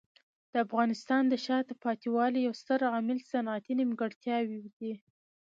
د 0.51 0.53
افغانستان 0.65 1.23
د 1.27 1.33
شاته 1.45 1.73
پاتې 1.83 2.07
والي 2.15 2.39
یو 2.41 2.53
ستر 2.61 2.79
عامل 2.91 3.17
صنعتي 3.31 3.73
نیمګړتیاوې 3.79 4.59
دي. 4.77 4.93